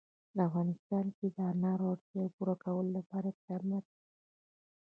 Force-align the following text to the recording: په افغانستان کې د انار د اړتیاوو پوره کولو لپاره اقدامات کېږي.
په 0.33 0.39
افغانستان 0.49 1.05
کې 1.17 1.27
د 1.35 1.37
انار 1.51 1.79
د 1.81 1.83
اړتیاوو 1.93 2.33
پوره 2.35 2.55
کولو 2.63 2.89
لپاره 2.97 3.27
اقدامات 3.33 3.85
کېږي. 3.93 4.09